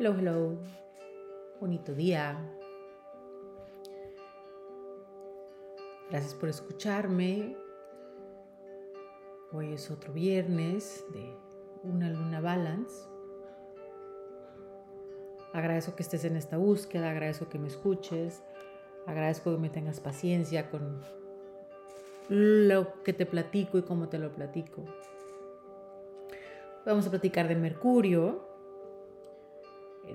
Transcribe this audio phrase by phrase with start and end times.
[0.00, 0.56] Hello, hello.
[1.60, 2.34] Bonito día.
[6.08, 7.54] Gracias por escucharme.
[9.52, 11.36] Hoy es otro viernes de
[11.82, 13.06] una luna balance.
[15.52, 18.42] Agradezco que estés en esta búsqueda, agradezco que me escuches,
[19.06, 21.02] agradezco que me tengas paciencia con
[22.30, 24.82] lo que te platico y cómo te lo platico.
[26.86, 28.49] Vamos a platicar de Mercurio,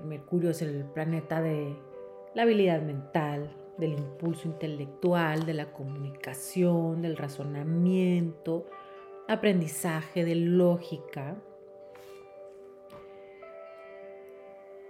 [0.04, 1.76] Mercurio es el planeta de
[2.34, 8.66] la habilidad mental, del impulso intelectual, de la comunicación, del razonamiento,
[9.28, 11.36] aprendizaje, de lógica.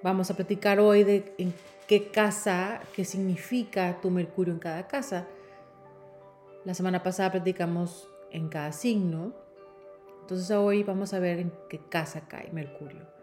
[0.03, 1.53] Vamos a platicar hoy de en
[1.87, 5.27] qué casa, qué significa tu Mercurio en cada casa.
[6.65, 9.33] La semana pasada platicamos en cada signo.
[10.21, 13.16] Entonces hoy vamos a ver en qué casa cae Mercurio.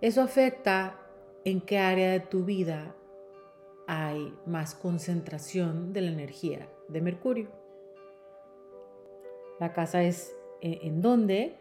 [0.00, 0.96] Eso afecta
[1.44, 2.94] en qué área de tu vida
[3.86, 7.48] hay más concentración de la energía de Mercurio.
[9.58, 11.56] La casa es eh, en dónde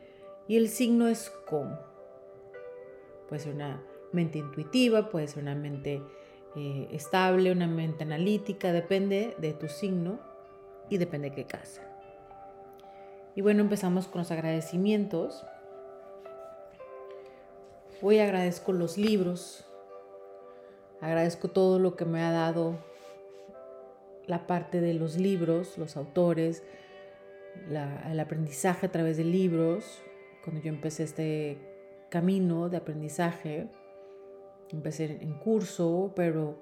[0.47, 1.80] y el signo es cómo.
[3.27, 6.02] Puede ser una mente intuitiva, puede ser una mente
[6.55, 10.19] eh, estable, una mente analítica, depende de tu signo
[10.89, 11.81] y depende de qué casa.
[13.35, 15.45] Y bueno, empezamos con los agradecimientos.
[18.00, 19.66] Hoy agradezco los libros,
[21.02, 22.78] agradezco todo lo que me ha dado
[24.28, 26.62] la parte de los libros, los autores,
[27.72, 30.04] el aprendizaje a través de libros.
[30.44, 31.58] Cuando yo empecé este
[32.09, 33.67] camino de aprendizaje,
[34.70, 36.59] empecé en curso, pero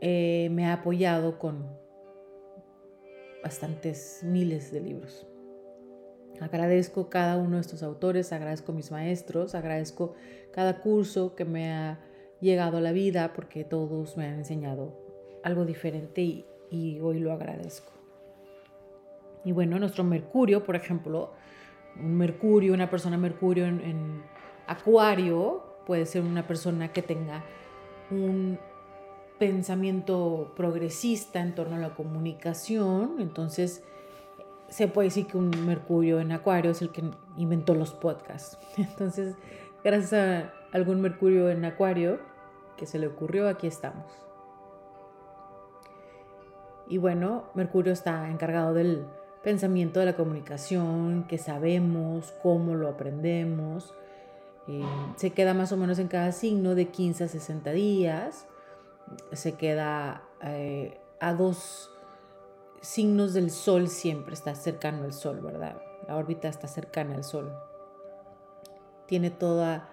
[0.00, 1.64] eh, me ha apoyado con
[3.44, 5.28] bastantes miles de libros.
[6.40, 10.14] Agradezco cada uno de estos autores, agradezco mis maestros, agradezco
[10.52, 11.98] cada curso que me ha
[12.40, 14.96] llegado a la vida porque todos me han enseñado
[15.42, 17.92] algo diferente y, hoy lo agradezco.
[19.44, 21.32] Y bueno, nuestro Mercurio, por ejemplo,
[21.98, 24.22] un Mercurio, una persona Mercurio en, en
[24.66, 27.42] Acuario puede ser una persona que tenga
[28.10, 28.58] un
[29.38, 33.82] pensamiento progresista en torno a la comunicación, entonces
[34.68, 37.04] se puede decir que un Mercurio en Acuario es el que
[37.36, 38.58] inventó los podcasts.
[38.76, 39.34] Entonces,
[39.82, 42.18] gracias a algún Mercurio en Acuario
[42.76, 44.06] que se le ocurrió, aquí estamos.
[46.86, 49.06] Y bueno, Mercurio está encargado del
[49.42, 53.94] pensamiento de la comunicación, que sabemos, cómo lo aprendemos.
[54.68, 54.82] Eh,
[55.16, 58.46] se queda más o menos en cada signo de 15 a 60 días.
[59.32, 61.90] Se queda eh, a dos
[62.80, 65.80] signos del Sol siempre está cercano al Sol, ¿verdad?
[66.06, 67.52] La órbita está cercana al Sol.
[69.06, 69.88] Tiene toda,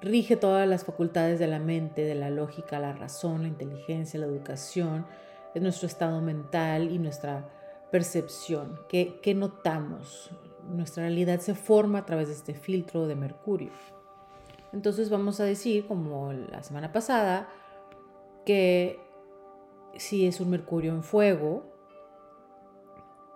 [0.00, 4.26] rige todas las facultades de la mente, de la lógica, la razón, la inteligencia, la
[4.26, 5.06] educación,
[5.54, 7.48] es nuestro estado mental y nuestra
[7.90, 8.80] percepción.
[8.88, 10.30] ¿Qué, qué notamos?
[10.68, 13.70] Nuestra realidad se forma a través de este filtro de Mercurio.
[14.72, 17.48] Entonces vamos a decir, como la semana pasada,
[18.44, 19.00] que
[19.96, 21.77] si es un Mercurio en fuego,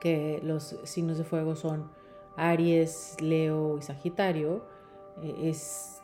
[0.02, 1.88] que los signos de fuego son
[2.36, 4.64] Aries, Leo y Sagitario,
[5.22, 6.02] eh, es,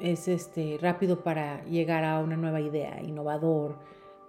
[0.00, 3.76] es este, rápido para llegar a una nueva idea, innovador,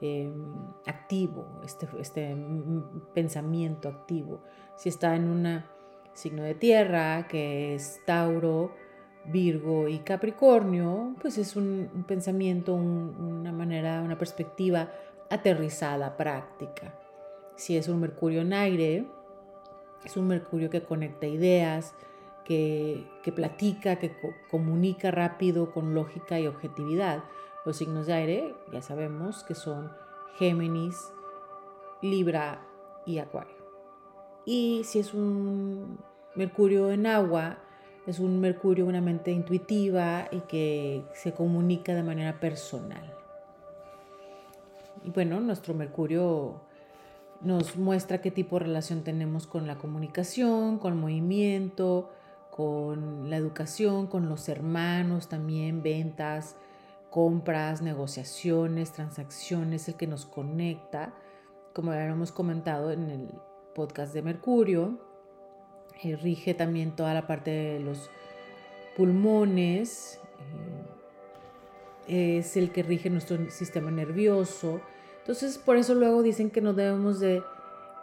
[0.01, 0.53] em,
[0.85, 2.38] activo, este, este
[3.16, 4.44] pensamiento activo.
[4.75, 5.63] Si está en un
[6.13, 8.72] signo de tierra, que es Tauro,
[9.25, 14.91] Virgo y Capricornio, pues es un, pensamiento, una manera, una perspectiva
[15.28, 17.00] aterrizada, práctica.
[17.56, 19.07] Si es un Mercurio en aire,
[20.03, 21.94] es un Mercurio que conecta ideas,
[22.44, 24.16] que, platica, que
[24.50, 27.23] comunica rápido con lógica y objetividad.
[27.66, 29.91] Los signos de aire ya sabemos que son
[30.38, 31.13] Géminis,
[32.01, 32.66] Libra
[33.06, 33.55] y Acuario.
[34.46, 35.99] Y si es un
[36.35, 37.59] Mercurio en agua,
[38.08, 43.16] es un Mercurio una mente intuitiva y que se comunica de manera personal.
[45.03, 46.61] Y bueno, nuestro Mercurio
[47.43, 52.11] nos muestra qué tipo de relación tenemos con la comunicación, con el movimiento,
[52.52, 56.55] con la educación, con los hermanos también, ventas,
[57.09, 61.14] compras, negociaciones, transacciones, el que nos conecta,
[61.73, 63.29] como ya hemos comentado en el
[63.73, 64.99] podcast de Mercurio,
[66.03, 68.09] eh, rige también toda la parte de los
[68.96, 70.20] pulmones,
[72.08, 74.82] eh, es el que rige nuestro sistema nervioso,
[75.22, 77.44] entonces, por eso luego dicen que no debemos de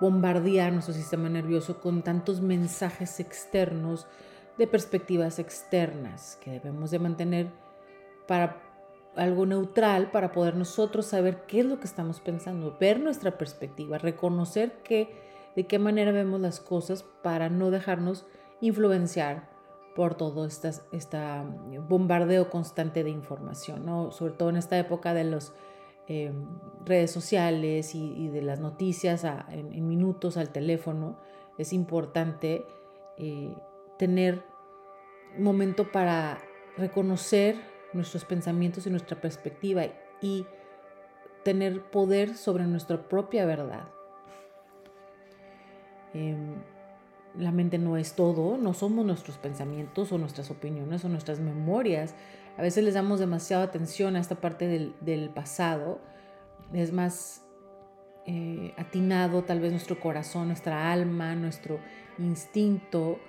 [0.01, 4.07] bombardear nuestro sistema nervioso con tantos mensajes externos
[4.57, 7.49] de perspectivas externas, que debemos de mantener
[8.27, 8.63] para
[9.17, 13.99] algo neutral para poder nosotros saber qué es lo que estamos pensando, ver nuestra perspectiva,
[13.99, 15.13] reconocer que,
[15.57, 18.27] de qué manera vemos las cosas para no dejarnos
[18.61, 19.49] influenciar
[19.97, 21.45] por todo este esta
[21.89, 24.13] bombardeo constante de información, ¿no?
[24.13, 25.53] sobre todo en esta época de las
[26.09, 26.33] eh,
[26.87, 31.19] redes sociales y, de las noticias en, minutos al teléfono,
[31.59, 32.65] es importante
[33.19, 33.55] eh,
[33.99, 34.43] tener
[35.37, 36.41] momento para
[36.79, 37.57] reconocer
[37.93, 39.85] nuestros pensamientos y nuestra perspectiva
[40.23, 40.47] y
[41.43, 43.89] tener poder sobre nuestra propia verdad.
[46.15, 46.55] Em,
[47.37, 52.15] la mente no es todo, no somos nuestros pensamientos o nuestras opiniones o nuestras memorias.
[52.59, 56.01] A veces les damos demasiada atención a esta parte del, pasado.
[56.73, 57.47] Es más
[58.27, 61.79] eh, atinado tal vez nuestro corazón, nuestra alma, nuestro
[62.19, 63.21] instinto.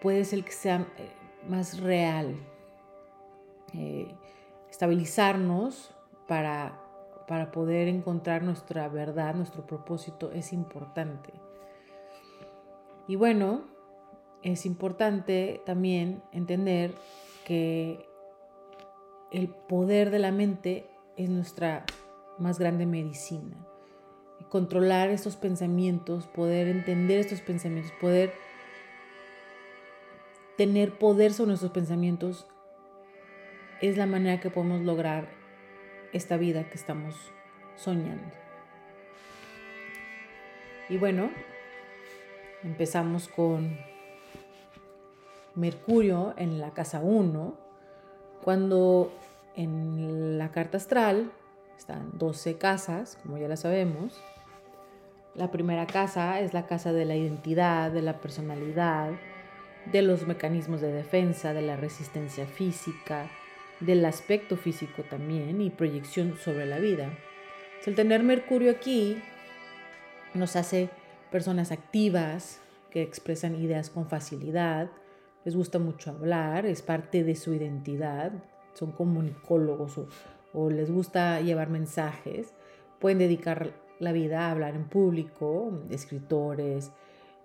[0.00, 1.10] Puede ser que sea eh,
[1.46, 2.34] más real,
[3.74, 4.14] eh,
[4.70, 5.94] estabilizarnos
[6.26, 6.80] para,
[7.28, 11.30] para poder encontrar nuestra verdad, nuestro propósito, es importante.
[13.06, 13.66] Y bueno,
[14.42, 16.94] es importante también entender
[17.44, 18.10] que
[19.32, 20.86] el poder de la mente
[21.16, 21.84] es nuestra
[22.38, 23.56] más grande medicina.
[24.50, 28.34] Controlar estos pensamientos, poder entender estos pensamientos, poder
[30.58, 32.46] tener poder sobre nuestros pensamientos
[33.80, 35.28] es la manera que podemos lograr
[36.12, 37.14] esta vida que estamos
[37.74, 38.30] soñando.
[40.90, 41.30] Y bueno,
[42.62, 43.78] empezamos con
[45.54, 47.56] Mercurio en la casa 1,
[48.42, 49.12] cuando
[49.56, 51.32] en la carta astral
[51.76, 54.22] están 12 casas, como ya la sabemos.
[55.34, 59.12] La primera casa es la casa de la identidad, de la personalidad,
[59.90, 63.30] de los mecanismos de defensa, de la resistencia física,
[63.80, 67.10] del aspecto físico también y proyección sobre la vida.
[67.84, 69.20] el tener Mercurio aquí
[70.34, 70.88] nos hace
[71.30, 72.60] personas activas
[72.90, 74.90] que expresan ideas con facilidad,
[75.44, 78.32] les gusta mucho hablar, es parte de su identidad,
[78.74, 80.00] son comunicólogos
[80.54, 82.54] o, les gusta llevar mensajes,
[82.98, 86.92] pueden dedicar la vida a hablar en público, escritores,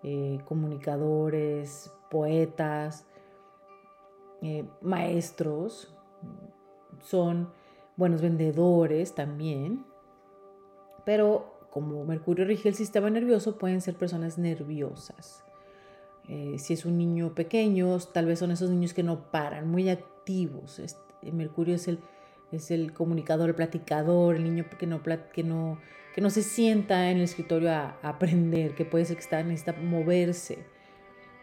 [0.04, 3.06] eh, comunicadores, poetas,
[4.42, 5.96] eh, maestros,
[7.02, 7.50] son
[7.96, 9.86] buenos vendedores también,
[11.06, 15.44] pero como Mercurio rige el sistema nervioso, pueden ser personas nerviosas.
[16.28, 19.90] Eh, si es un niño pequeño, tal vez son esos niños que no paran, muy
[19.90, 20.82] activos.
[21.22, 22.00] Este, Mercurio es el,
[22.52, 25.80] es el comunicador, el platicador, el niño que no, que no,
[26.14, 29.74] que no se sienta en el escritorio a, aprender, que puede ser que está, necesita
[29.74, 30.60] moverse.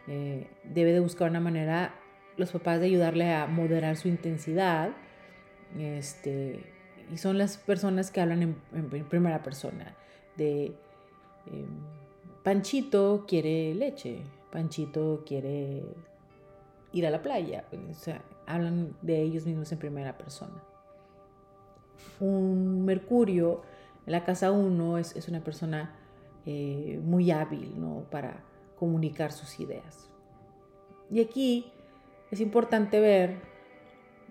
[0.06, 1.94] Eh, debe de buscar una manera
[2.36, 4.90] los papás de ayudarle a moderar su intensidad.
[5.78, 6.60] Este,
[7.12, 9.94] y son las personas que hablan en, primera persona.
[10.36, 10.74] De
[11.46, 11.66] em,
[12.42, 14.18] Panchito quiere leche,
[14.50, 15.82] Panchito quiere
[16.92, 17.64] ir a la playa.
[17.90, 20.62] O sea, hablan de ellos mismos en primera persona.
[22.20, 23.62] Un Mercurio
[24.06, 25.94] en la casa 1 es, es, una persona
[26.46, 28.04] eh, muy hábil ¿no?
[28.10, 28.42] para
[28.78, 30.10] comunicar sus ideas.
[31.10, 31.72] Y aquí
[32.30, 33.36] es importante ver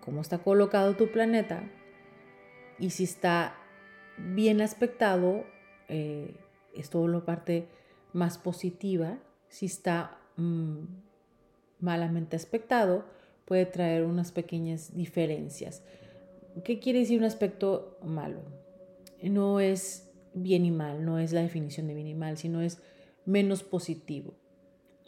[0.04, 1.64] cómo está colocado tu planeta
[2.80, 3.56] y si está
[4.18, 5.46] bien aspectado,
[5.88, 6.36] eh,
[6.76, 7.68] es todo la parte
[8.14, 9.18] más positiva.
[9.48, 10.80] Si está mm,
[11.80, 13.06] malamente aspectado,
[13.46, 15.84] puede traer unas pequeñas diferencias.
[16.64, 18.42] ¿Qué quiere decir un aspecto malo?
[19.22, 22.80] No es bien y mal, no es la definición de bien y mal, sino es
[23.26, 24.34] menos positivo.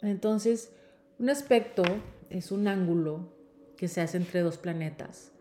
[0.02, 0.72] Entonces,
[1.18, 1.82] un aspecto
[2.30, 3.32] es un ángulo
[3.76, 5.32] que se hace entre dos planetas,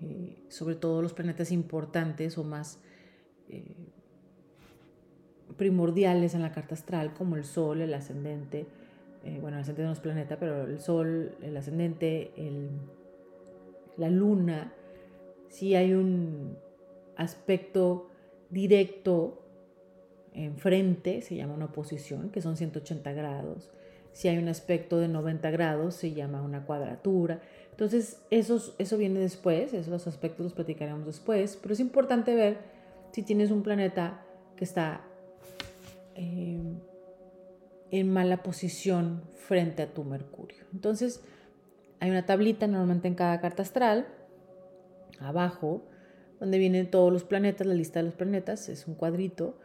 [0.00, 2.78] eh, sobre todo los planetas importantes o más
[3.48, 3.74] eh,
[5.56, 8.66] primordiales en la carta astral, como el Sol, el ascendente,
[9.24, 12.30] eh, bueno, el ascendente no es planeta, pero el Sol, el ascendente,
[13.96, 14.72] la Luna,
[15.48, 16.56] si hay un
[17.16, 18.08] aspecto
[18.48, 19.42] directo
[20.32, 23.70] enfrente, se llama una oposición, que son 180 grados
[24.12, 27.40] si hay un aspecto de 90 grados, se llama una cuadratura.
[27.70, 32.58] Entonces, eso, eso viene después, esos aspectos los platicaremos después, pero es importante ver
[33.12, 34.22] si tienes un planeta
[34.56, 35.02] que está
[36.14, 36.60] eh,
[37.90, 40.64] en mala posición frente a tu Mercurio.
[40.72, 41.22] Entonces,
[41.98, 44.06] hay una tablita normalmente en cada carta astral,
[45.18, 45.82] abajo,
[46.38, 49.58] donde vienen todos los planetas, la lista de los planetas, es un cuadrito,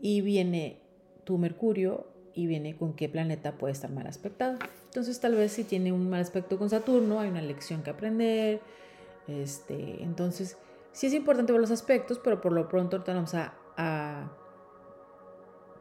[0.00, 0.80] y viene
[1.24, 4.58] tu Mercurio y viene con qué planeta puede estar mal aspectado.
[4.86, 8.60] Entonces tal vez si tiene un mal aspecto con Saturno hay una lección que aprender,
[9.26, 10.56] Este, entonces,
[10.92, 14.32] sí es importante ver los aspectos, pero por lo pronto ahorita vamos a, a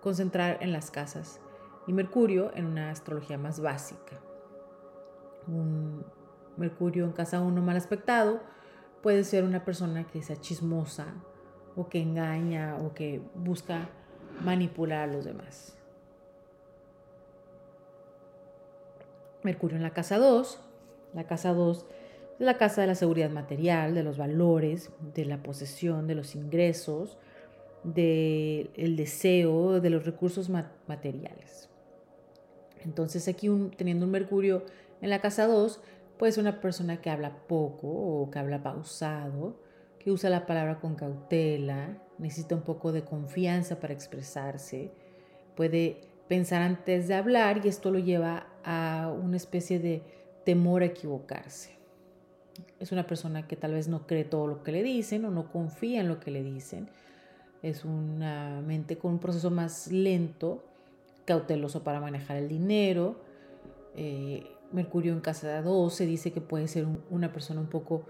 [0.02, 1.40] concentrar en las casas
[1.88, 4.20] y Mercurio en una astrología más básica.
[5.48, 6.06] Un
[6.58, 8.42] Mercurio en casa 1 mal aspectado
[9.02, 11.16] puede ser una persona que sea chismosa
[11.76, 13.90] o que engaña o que busca
[14.44, 15.78] manipular a los demás.
[19.44, 20.60] Mercurio en la casa 2.
[21.14, 21.86] La casa 2
[22.40, 26.36] es la casa de la seguridad material, de los valores, de la posesión, de los
[26.36, 27.18] ingresos,
[27.84, 31.70] del deseo, de los recursos materiales.
[32.84, 34.64] Entonces aquí teniendo un Mercurio
[35.02, 35.82] en la casa 2,
[36.18, 39.60] puede ser una persona que habla poco o que habla pausado,
[40.00, 44.92] que usa la palabra con cautela, necesita un poco de confianza para expresarse,
[45.56, 50.04] puede pensar antes de hablar y esto lo lleva a una especie de
[50.44, 51.78] temor a equivocarse.
[52.80, 55.52] Es una persona que tal vez no cree todo lo que le dicen o no
[55.52, 56.90] confía en lo que le dicen.
[57.62, 60.64] Es una mente con un proceso más lento,
[61.28, 63.20] cauteloso para manejar el dinero.
[63.96, 68.06] Eh, Mercurio en casa 2 se dice que puede ser una persona un poco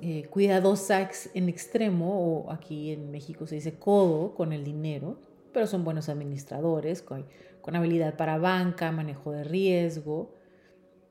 [0.00, 5.18] eh, cuidadosa en extremo, o aquí en México se dice codo con el dinero,
[5.52, 7.24] pero son buenos administradores, con,
[7.62, 10.34] con habilidad para banca, manejo de riesgo,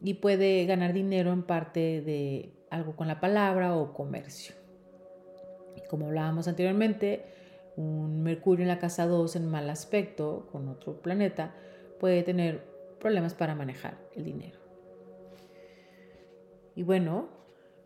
[0.01, 4.55] y puede ganar dinero en parte de algo con la palabra o comercio.
[5.89, 7.25] Como hablábamos anteriormente,
[7.75, 11.55] un Mercurio en la casa 2 en mal aspecto con otro planeta
[11.99, 12.65] puede tener
[12.99, 14.59] problemas para manejar el dinero.
[16.75, 17.29] Y bueno,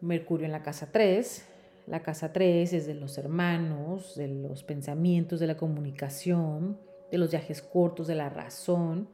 [0.02, 1.46] Mercurio en la casa 3.
[1.88, 6.80] La casa 3 es de los hermanos, de los pensamientos, de la comunicación,
[7.12, 9.10] de los viajes cortos, de la razón,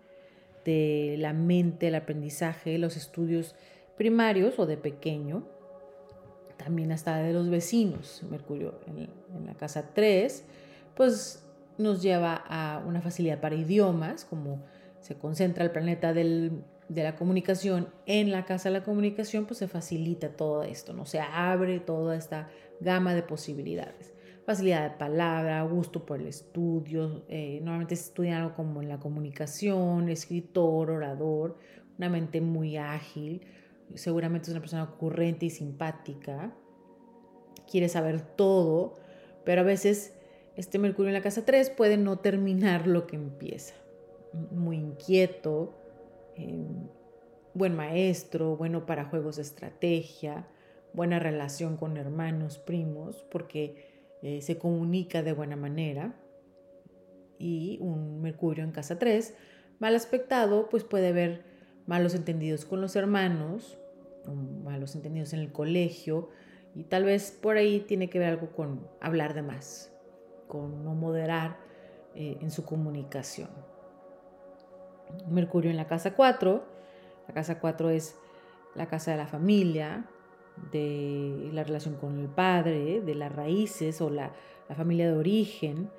[0.66, 3.56] de la mente, el aprendizaje, los estudios
[3.98, 5.48] primarios o de pequeño.
[6.58, 8.24] También hasta de los vecinos.
[8.30, 9.10] Mercurio en,
[9.46, 10.46] la casa 3,
[10.96, 11.46] pues
[11.78, 14.64] nos lleva a una facilidad para idiomas, como
[15.02, 19.60] se concentra el planeta del de la comunicación en la casa de la comunicación, pues
[19.60, 21.06] se facilita todo esto, ¿no?
[21.06, 22.50] Se abre toda esta
[22.80, 24.14] gama de posibilidades.
[24.46, 29.00] Facilidad de palabra, gusto por el estudio, eh, normalmente se estudia algo como en la
[29.00, 31.58] comunicación, escritor, orador,
[31.98, 33.42] una mente muy ágil,
[33.96, 36.54] seguramente es una persona ocurrente y simpática,
[37.70, 38.94] quiere saber todo,
[39.44, 40.15] pero a veces
[40.56, 43.74] este Mercurio en la casa 3 puede no terminar lo que empieza,
[44.52, 45.76] muy inquieto,
[46.36, 46.90] Em,
[47.54, 50.46] buen maestro, bueno para juegos de estrategia,
[50.92, 56.16] buena relación con hermanos, primos, porque eh, se comunica de buena manera.
[57.40, 59.34] Y un Mercurio en casa 3,
[59.80, 61.44] mal aspectado, pues puede haber
[61.86, 63.78] malos entendidos con los hermanos,
[64.64, 66.30] malos entendidos en el colegio,
[66.74, 69.95] y tal vez por ahí tiene que ver algo con hablar de más,
[70.48, 71.58] con no moderar
[72.16, 73.50] eh, en su comunicación.
[75.30, 76.64] Mercurio en la casa 4.
[77.28, 78.16] La casa 4 es
[78.76, 80.06] la casa de la familia,
[80.72, 84.34] de la relación con el padre, de las raíces o la,
[84.76, 85.90] familia de origen.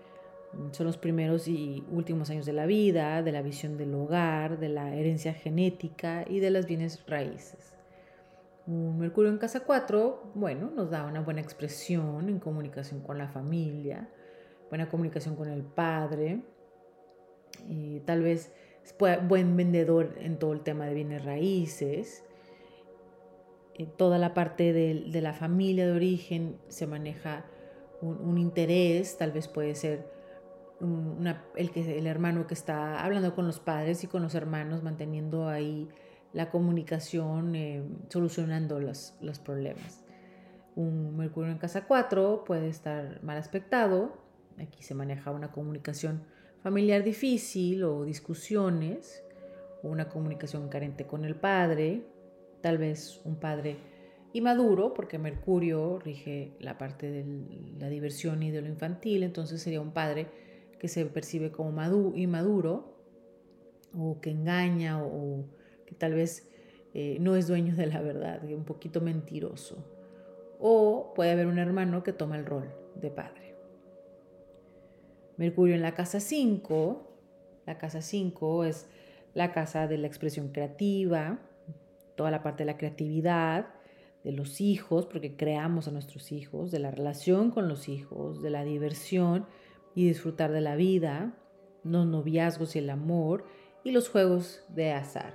[0.73, 4.69] Son los primeros y últimos años de la vida, de la visión del hogar, de
[4.69, 7.75] la herencia genética y de las bienes raíces.
[8.67, 13.29] Un Mercurio en casa 4, bueno, nos da una buena expresión en comunicación con la
[13.29, 14.09] familia,
[14.71, 16.43] buena comunicación con el padre,
[17.69, 18.53] y tal vez
[19.29, 22.25] buen vendedor en todo el tema de bienes raíces.
[23.75, 27.45] En toda la parte de, la familia de origen se maneja
[28.01, 30.11] un, interés, tal vez puede ser
[31.57, 35.49] el, que, el hermano que está hablando con los padres y con los hermanos, manteniendo
[35.49, 35.89] ahí
[36.33, 40.03] la comunicación, eh, solucionando los, los problemas.
[40.75, 44.26] Un Mercurio en casa 4 puede estar mal aspectado,
[44.59, 46.23] aquí se maneja una comunicación
[46.63, 49.25] familiar difícil o discusiones,
[49.83, 52.03] una comunicación carente con el padre,
[52.61, 53.77] tal vez un padre
[54.33, 57.25] inmaduro, porque Mercurio rige la parte de
[57.79, 60.27] la diversión y de lo infantil, entonces sería un padre
[60.79, 61.71] que se percibe como
[62.15, 62.97] inmaduro
[63.97, 65.47] o que engaña o,
[65.87, 66.51] que tal vez
[66.93, 69.85] eh, no es dueño de la verdad, un poquito mentiroso.
[70.59, 73.46] O puede haber un hermano que toma el rol de padre.
[75.37, 77.03] Mercurio en la casa 5.
[77.67, 78.89] La casa 5 es
[79.35, 81.39] la casa de la expresión creativa,
[82.17, 83.67] toda la parte de la creatividad,
[84.25, 88.51] de los hijos, porque creamos a nuestros hijos, de la relación con los hijos, de
[88.51, 89.47] la diversión
[89.95, 91.35] y disfrutar de la vida,
[91.85, 93.45] los noviazgos y el amor
[93.85, 95.35] y los juegos de azar.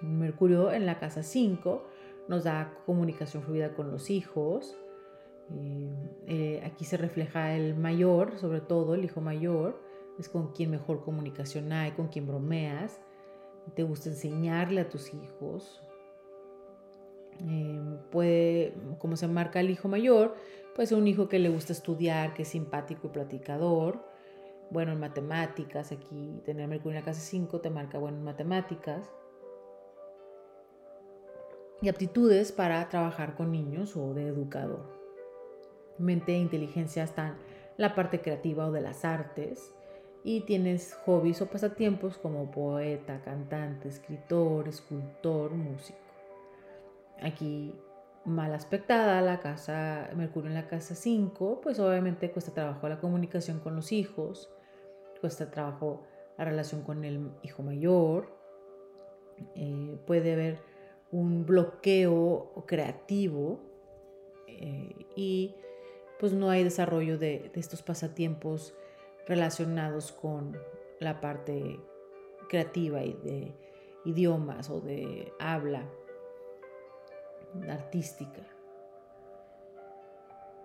[0.00, 1.86] Mercurio en la casa 5
[2.28, 4.76] nos da comunicación fluida con los hijos.
[5.52, 5.90] Eh,
[6.26, 9.80] eh, aquí se refleja el mayor, sobre todo el hijo mayor,
[10.18, 13.00] es con quien mejor comunicación hay, con quien bromeas,
[13.74, 15.82] te gusta enseñarle a tus hijos.
[17.48, 17.80] Eh,
[18.10, 20.34] puede, como se marca el hijo mayor,
[20.74, 24.04] puede ser un hijo que le gusta estudiar, que es simpático y platicador,
[24.70, 29.10] bueno en matemáticas, aquí tener Mercurio en la casa 5 te marca bueno en matemáticas.
[31.82, 34.99] Y aptitudes para trabajar con niños o de educador.
[36.00, 37.36] Mente e inteligencia están
[37.76, 39.72] la parte creativa o de las artes.
[40.22, 45.98] Y tienes hobbies o pasatiempos como poeta, cantante, escritor, escultor, músico.
[47.22, 47.74] Aquí
[48.24, 53.60] mal aspectada, la casa, Mercurio en la casa 5, pues obviamente cuesta trabajo la comunicación
[53.60, 54.50] con los hijos,
[55.20, 56.04] cuesta trabajo
[56.36, 58.36] la relación con el hijo mayor,
[59.54, 60.58] eh, puede haber
[61.10, 63.60] un bloqueo creativo
[64.46, 65.56] eh, y
[66.20, 68.74] pues no hay desarrollo de, estos pasatiempos
[69.26, 70.56] relacionados con
[71.00, 71.80] la parte
[72.48, 73.54] creativa y de
[74.04, 75.88] idiomas o de habla
[77.68, 78.42] artística.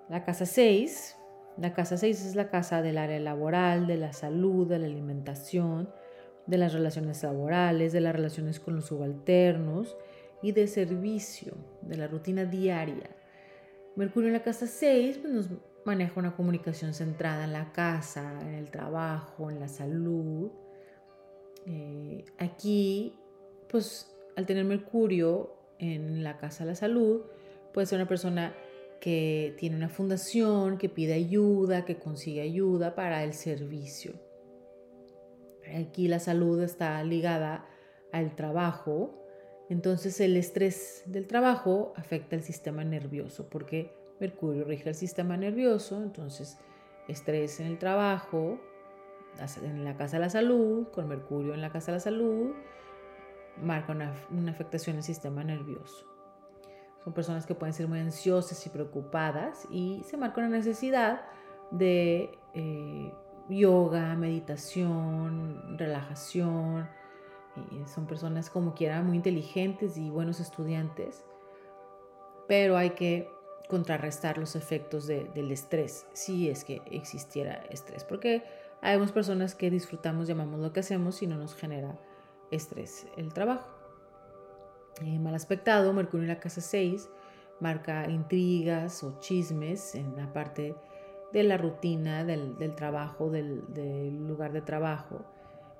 [0.09, 1.15] La casa 6
[1.57, 5.89] la casa 6 es la casa del área laboral, de la salud, de la alimentación,
[6.47, 9.95] de las relaciones laborales, de las relaciones con los subalternos
[10.41, 13.09] y de servicio, de la rutina diaria.
[13.95, 15.49] Mercurio en la casa 6 pues, nos
[15.85, 20.51] maneja una comunicación centrada en la casa, en el trabajo, en la salud.
[21.65, 23.13] Eh, aquí,
[23.69, 27.21] pues al tener Mercurio en la casa de la salud,
[27.73, 28.53] puede ser una persona
[28.99, 34.13] que tiene una fundación, que pide ayuda, que consigue ayuda para el servicio.
[35.79, 37.67] Aquí la salud está ligada
[38.11, 39.24] al trabajo,
[39.69, 46.01] entonces el estrés del trabajo afecta el sistema nervioso porque Mercurio rige el sistema nervioso,
[46.01, 46.57] entonces
[47.07, 48.59] estrés en el trabajo,
[49.61, 52.51] en la casa de la salud, con Mercurio en la casa de la salud,
[53.61, 56.05] marca una, una afectación al sistema nervioso.
[57.03, 61.21] Son personas que pueden ser muy ansiosas y preocupadas y se marca una necesidad
[61.71, 63.13] de eh,
[63.49, 66.87] yoga, meditación, relajación.
[67.85, 71.23] Son personas como quiera muy inteligentes y buenos estudiantes,
[72.47, 73.29] pero hay que
[73.69, 78.43] contrarrestar los efectos del estrés, si es que existiera estrés, porque
[78.81, 81.97] hay personas que disfrutamos, llamamos lo que hacemos y no nos genera
[82.51, 83.67] estrés el trabajo.
[85.01, 87.09] Eh, mal aspectado, Mercurio en la casa 6
[87.59, 90.75] marca intrigas o chismes en la parte
[91.31, 95.25] de la rutina del, trabajo, del, lugar de trabajo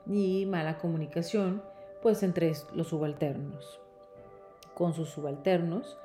[0.06, 1.64] y mala comunicación
[2.02, 3.80] pues entre los subalternos,
[4.76, 5.98] con sus subalternos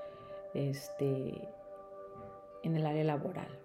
[0.55, 1.49] este,
[2.63, 3.61] en el área laboral.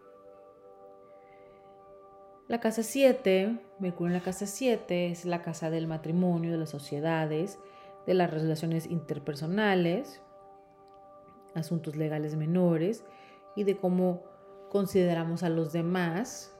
[2.47, 6.69] La casa 7, Mercurio en la casa 7 es la casa del matrimonio, de las
[6.69, 7.57] sociedades,
[8.05, 10.21] de las relaciones interpersonales,
[11.55, 13.03] asuntos legales menores
[13.55, 14.23] y de cómo
[14.69, 16.54] consideramos a los demás.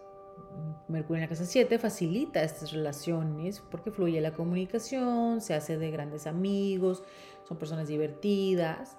[0.88, 5.92] Mercurio en la casa 7 facilita estas relaciones porque fluye la comunicación, se hace de
[5.92, 7.04] grandes amigos,
[7.48, 8.98] son personas divertidas.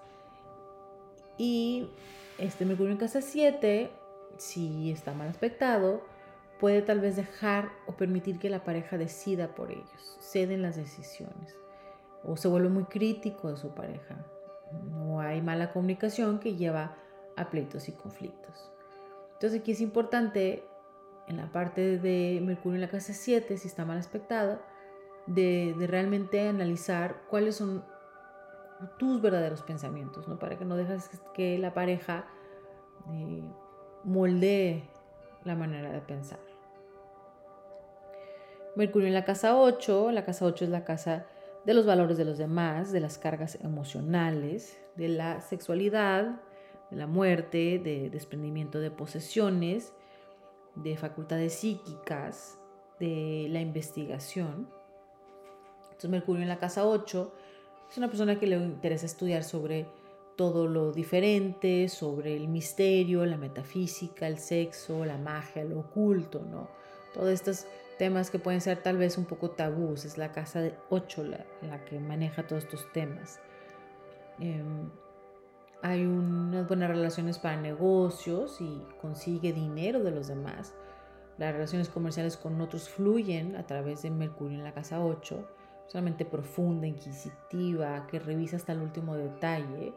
[1.38, 1.88] Y
[2.38, 3.90] este Mercurio en casa 7,
[4.37, 6.03] si está mal aspectado,
[6.59, 11.57] puede tal vez dejar o permitir que la pareja decida por ellos, ceden las decisiones
[12.27, 14.16] o se vuelve muy crítico de su pareja.
[14.90, 16.96] No hay mala comunicación que lleva
[17.37, 18.70] a pleitos y conflictos.
[19.35, 20.64] Entonces aquí es importante
[21.28, 24.60] en la parte de Mercurio en la casa 7, si está mal aspectado,
[25.26, 27.84] de, realmente analizar cuáles son
[28.98, 30.38] tus verdaderos pensamientos, ¿no?
[30.38, 32.26] para que no dejes que la pareja
[33.12, 33.42] eh,
[34.04, 34.88] moldee
[35.44, 36.38] la manera de pensar.
[38.76, 41.26] Mercurio en la casa 8, la casa 8 es la casa
[41.64, 46.40] de los valores de los demás, de las cargas emocionales, de la sexualidad,
[46.90, 49.94] de la muerte, de desprendimiento de posesiones,
[50.76, 52.58] de facultades psíquicas,
[53.00, 54.68] de la investigación.
[55.84, 57.32] Entonces Mercurio en la casa 8
[57.90, 59.86] es una persona que le interesa estudiar sobre
[60.36, 66.68] todo lo diferente, sobre el misterio, la metafísica, el sexo, la magia, lo oculto, ¿no?
[67.14, 67.66] Todas estas
[67.98, 70.04] temas que pueden ser tal vez un poco tabús.
[70.04, 73.40] Es la casa de ocho la, que maneja todos estos temas.
[74.38, 74.90] Em,
[75.82, 80.74] hay unas buenas relaciones para negocios y consigue dinero de los demás.
[81.38, 85.46] Las relaciones comerciales con otros fluyen a través de Mercurio en la casa 8,
[85.86, 89.92] solamente profunda, inquisitiva, que revisa hasta el último detalle.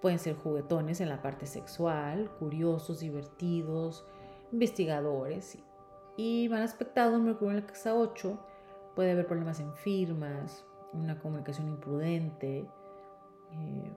[0.00, 4.06] Pueden ser juguetones en la parte sexual, curiosos, divertidos,
[4.52, 5.58] investigadores.
[6.16, 8.38] Y mal aspectado, Mercurio en la casa 8
[8.94, 12.66] puede haber problemas en firmas, una comunicación imprudente,
[13.52, 13.92] eh,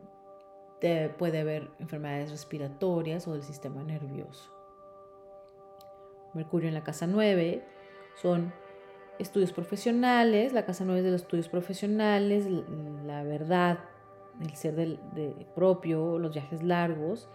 [1.18, 4.52] puede haber enfermedades respiratorias o del sistema nervioso.
[6.34, 7.64] Mercurio en la casa 9
[8.22, 8.54] son
[9.20, 12.48] estudios profesionales, la casa 9 es de los estudios profesionales,
[13.06, 13.80] la verdad,
[14.42, 15.00] el ser del,
[15.56, 17.28] propio, los viajes largos,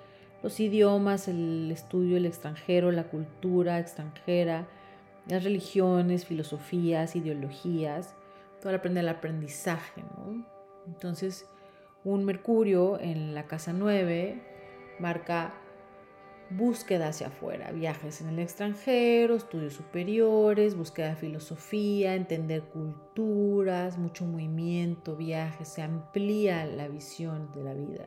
[0.43, 4.69] los idiomas, el estudio del extranjero, la cultura extranjera,
[5.29, 8.15] las religiones, filosofías, ideologías,
[8.61, 10.45] todo el aprender el aprendizaje, ¿no?
[10.87, 11.49] Entonces,
[12.05, 14.43] un Mercurio en la casa 9
[14.99, 15.55] marca
[16.51, 24.25] búsqueda hacia afuera, viajes en el extranjero, estudios superiores, búsqueda de filosofía, entender culturas, mucho
[24.27, 28.07] movimiento, viajes, se amplía la visión de la vida.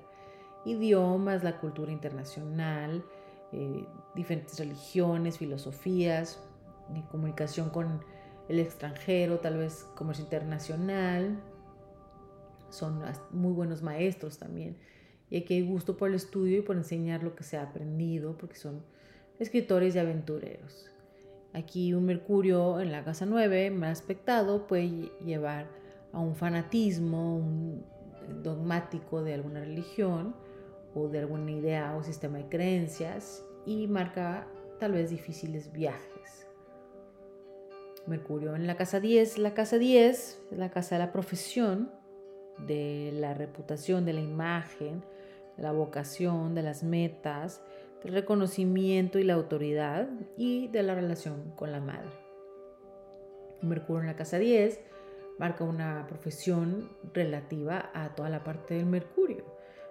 [0.64, 3.04] Idiomas, la cultura internacional,
[3.52, 6.42] eh, diferentes religiones, filosofías,
[7.10, 8.04] comunicación con
[8.48, 11.40] el extranjero, tal vez comercio internacional.
[12.76, 14.78] Son muy buenos maestros también
[15.30, 18.38] y aquí hay gusto por el estudio y por enseñar lo que se ha aprendido,
[18.38, 18.84] porque son
[19.40, 20.90] escritores y aventureros.
[21.54, 25.68] Aquí un Mercurio en la casa 9, mal aspectado, puede llevar
[26.14, 27.86] a un fanatismo, un
[28.44, 30.36] dogmático de alguna religión
[30.94, 34.48] o de alguna idea o sistema de creencias y marca
[34.80, 36.48] tal vez difíciles viajes.
[38.06, 41.90] Mercurio en la casa 10, la casa 10 es la casa de la profesión,
[42.60, 45.04] de la reputación, de la imagen,
[45.58, 47.62] de la vocación, de las metas,
[48.04, 52.10] del reconocimiento y la autoridad y de la relación con la madre.
[53.62, 54.80] Mercurio en la casa 10
[55.38, 59.44] marca una profesión relativa a toda la parte del Mercurio.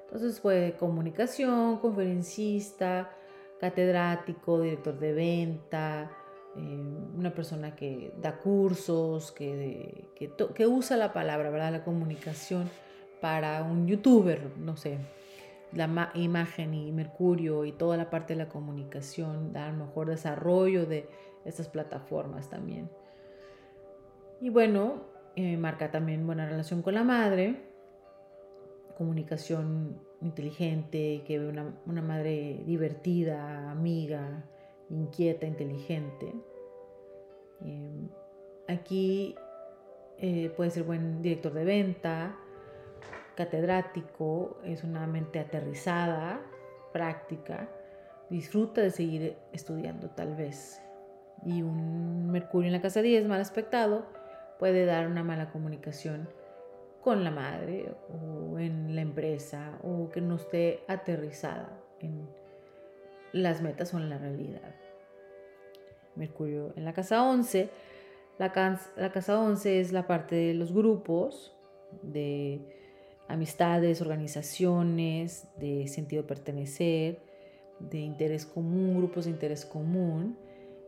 [0.04, 3.10] Entonces fue comunicación, conferencista,
[3.58, 6.10] catedrático, director de venta,
[6.56, 6.60] eh,
[7.16, 11.72] una persona que da cursos, que, que, usa la palabra, ¿verdad?
[11.72, 12.70] La comunicación
[13.20, 14.98] para un youtuber, no sé,
[15.72, 20.86] la imagen y Mercurio y toda la parte de la comunicación, a lo mejor desarrollo
[20.86, 21.08] de
[21.44, 22.90] estas plataformas también.
[24.40, 25.04] Y bueno,
[25.36, 27.72] eh, marca también buena relación con la madre,
[28.96, 34.44] comunicación inteligente, que ve una, una madre divertida, amiga,
[34.90, 36.32] inquieta, inteligente.
[37.60, 38.08] Em,
[38.68, 39.34] aquí
[40.18, 42.36] eh, puede ser buen director de venta,
[43.34, 46.40] catedrático, es una mente aterrizada,
[46.92, 47.68] práctica,
[48.30, 50.80] disfruta de seguir estudiando tal vez.
[51.44, 54.06] Y un Mercurio en la casa 10 mal aspectado
[54.58, 56.28] puede dar una mala comunicación
[57.02, 61.68] con la madre o en la empresa o que no esté aterrizada
[62.00, 62.26] en
[63.34, 64.74] las metas en la realidad.
[66.14, 67.68] Mercurio en la casa 11.
[68.38, 71.52] La, la casa 11 es la parte de los grupos,
[72.02, 72.60] de
[73.28, 77.22] amistades, organizaciones, de sentido de pertenecer,
[77.80, 80.38] de interés común, grupos de interés común.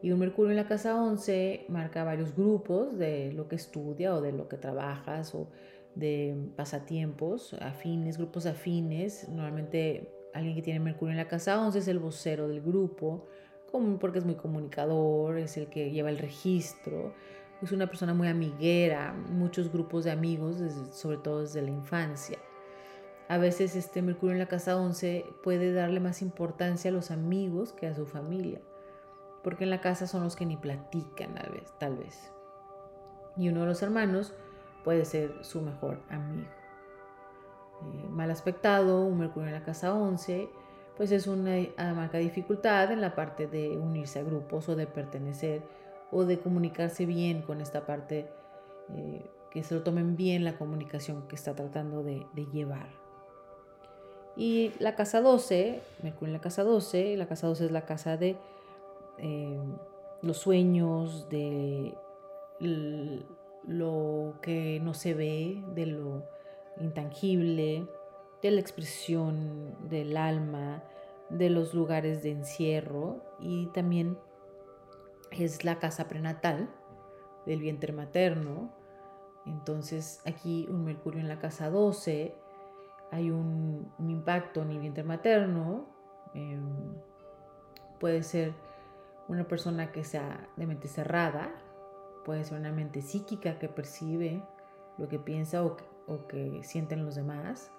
[0.02, 4.20] Y un Mercurio en la casa 11 marca varios grupos de lo que estudia o
[4.20, 5.48] de lo que trabajas o
[5.96, 9.28] de pasatiempos afines, grupos afines.
[9.28, 13.26] Normalmente alguien que tiene Mercurio en la casa 11 es el vocero del grupo,
[14.00, 17.12] porque es muy comunicador, es el que lleva el registro
[17.62, 20.56] es una persona muy amiguera, muchos grupos de amigos,
[20.92, 22.38] sobre todo desde la infancia.
[23.28, 27.72] A veces este Mercurio en la casa 11 puede darle más importancia a los amigos
[27.72, 28.60] que a su familia,
[29.42, 31.72] porque en la casa son los que ni platican tal vez.
[31.78, 32.30] Tal vez.
[33.36, 34.34] Y uno de los hermanos
[34.84, 36.48] puede ser su mejor amigo.
[37.82, 40.48] Eh, mal aspectado, un Mercurio en la casa 11,
[40.96, 41.54] pues es una
[41.94, 45.62] marca dificultad en la parte de unirse a grupos o de pertenecer
[46.10, 48.30] o de comunicarse bien con esta parte,
[48.94, 52.88] eh, que se lo tomen bien la comunicación que está tratando de, llevar.
[54.36, 58.16] Y la casa 12, Mercurio en la casa 12, la casa 12 es la casa
[58.16, 58.36] de
[59.18, 59.60] eh,
[60.22, 61.94] los sueños, de
[62.58, 66.24] lo que no se ve, de lo
[66.80, 67.86] intangible,
[68.42, 70.82] de la expresión del alma,
[71.30, 74.18] de los lugares de encierro y también
[75.30, 76.68] es la casa prenatal
[77.44, 78.70] del vientre materno.
[79.46, 82.34] Entonces aquí un Mercurio en la casa 12,
[83.10, 85.86] hay un, impacto en el vientre materno.
[86.34, 86.94] Em,
[87.98, 88.52] puede ser
[89.28, 91.50] una persona que sea de mente cerrada,
[92.24, 94.42] puede ser una mente psíquica que percibe
[94.98, 97.70] lo que piensa o que, o que sienten los demás,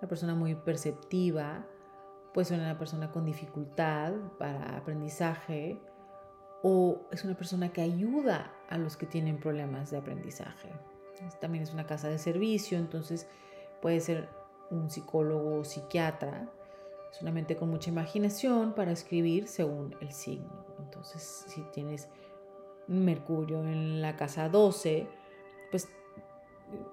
[0.00, 1.66] una persona muy perceptiva,
[2.32, 5.78] puede ser una persona con dificultad para aprendizaje
[6.62, 10.68] o es una persona que ayuda a los que tienen problemas de aprendizaje.
[11.40, 13.26] También es una casa de servicio, entonces
[13.82, 14.28] puede ser
[14.70, 16.48] un psicólogo o psiquiatra,
[17.12, 20.64] es una mente con mucha imaginación para escribir según el signo.
[20.78, 22.08] Entonces, si tienes
[22.86, 25.06] Mercurio en la casa 12,
[25.70, 25.88] pues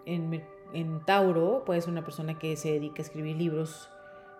[0.05, 3.89] en, en Tauro puede ser una persona que se dedica a escribir libros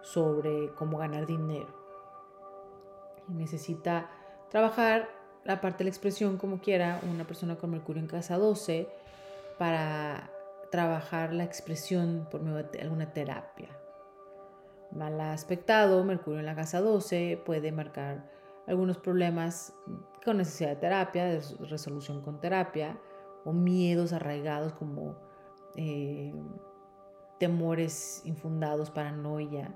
[0.02, 1.68] sobre cómo ganar dinero.
[3.28, 4.10] Y necesita
[4.50, 5.10] trabajar
[5.44, 8.90] la parte de la expresión como quiera, una persona con Mercurio en casa 12,
[9.58, 10.30] para
[10.72, 13.70] trabajar la expresión por medio de alguna terapia.
[14.92, 18.30] Mal aspectado, Mercurio en la casa 12 puede marcar
[18.68, 19.74] algunos problemas
[20.24, 23.00] con necesidad de terapia, de resolución con terapia,
[23.46, 25.27] o miedos arraigados como
[25.78, 26.34] eh,
[27.40, 29.74] temores infundados, paranoia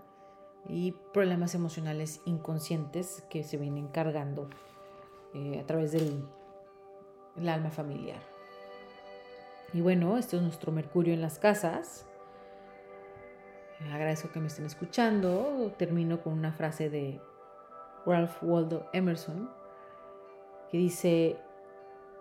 [0.67, 4.49] y problemas emocionales inconscientes que se vienen cargando
[5.33, 6.27] eh, a través del
[7.47, 8.21] alma familiar.
[9.73, 12.05] Y bueno, esto es nuestro Mercurio en las casas.
[13.91, 15.73] Agradezco que me estén escuchando.
[15.77, 17.21] Termino con una frase de
[18.05, 19.49] Ralph Waldo Emerson
[20.71, 21.37] que dice,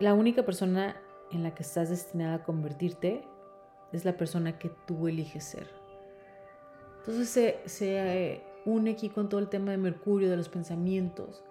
[0.00, 3.24] la única persona en la que estás destinada a convertirte
[3.92, 5.68] es la persona que tú eliges ser.
[6.98, 11.44] Entonces se, se eh, une aquí con todo el tema de Mercurio, de los pensamientos.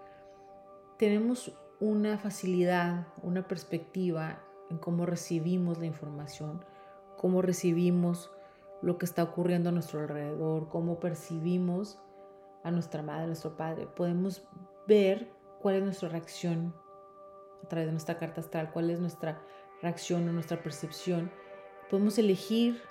[0.97, 6.63] Tenemos una facilidad, una perspectiva en cómo recibimos la información,
[7.17, 8.31] cómo recibimos
[8.81, 11.99] lo que está ocurriendo a nuestro alrededor, cómo percibimos
[12.63, 13.87] a nuestra madre, a nuestro padre.
[13.87, 14.47] Podemos
[14.87, 15.29] ver
[15.61, 16.73] cuál es nuestra reacción
[17.63, 19.41] a través de nuestra carta astral, cuál es nuestra
[19.81, 21.31] reacción o nuestra percepción.
[21.89, 22.81] Podemos elegir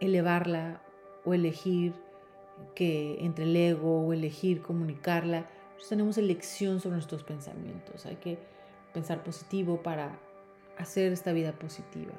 [0.00, 0.80] elevarla
[1.24, 1.92] o elegir
[2.74, 5.40] que entre el ego o elegir comunicarla.
[5.40, 8.06] Nosotros tenemos elección sobre nuestros pensamientos.
[8.06, 8.38] Hay que
[8.92, 10.18] pensar positivo para
[10.78, 12.12] hacer esta vida positiva.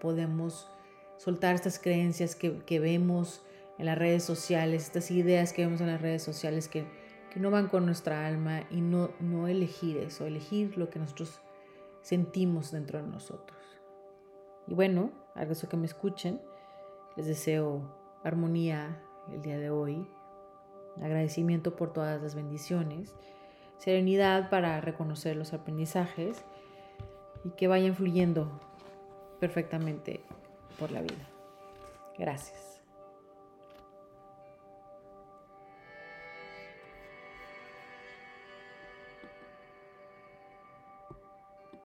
[0.00, 0.68] Podemos
[1.18, 3.42] soltar estas creencias que, vemos
[3.78, 6.84] en las redes sociales, estas ideas que vemos en las redes sociales que,
[7.32, 11.40] que no van con nuestra alma y no, no elegir eso, elegir lo que nosotros
[12.02, 13.58] sentimos dentro de nosotros.
[14.66, 16.40] Y bueno, eso que me escuchen,
[17.16, 17.82] les deseo
[18.22, 20.06] armonía el día de hoy,
[21.00, 23.16] agradecimiento por todas las bendiciones
[23.82, 26.44] serenidad para reconocer los aprendizajes
[27.42, 28.60] y que vayan fluyendo
[29.40, 30.20] perfectamente
[30.78, 31.28] por la vida.
[32.16, 32.71] Gracias.